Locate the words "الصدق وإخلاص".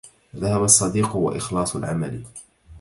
0.63-1.75